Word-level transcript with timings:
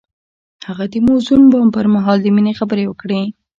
هغه 0.67 0.85
د 0.93 0.95
موزون 1.05 1.41
بام 1.51 1.67
پر 1.75 1.85
مهال 1.95 2.17
د 2.21 2.27
مینې 2.35 2.53
خبرې 2.59 2.83
وکړې. 2.87 3.21